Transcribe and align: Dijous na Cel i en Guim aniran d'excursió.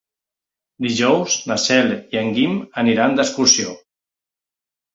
Dijous 0.85 1.35
na 1.51 1.57
Cel 1.65 1.93
i 1.97 2.21
en 2.23 2.33
Guim 2.39 2.57
aniran 2.85 3.17
d'excursió. 3.21 3.79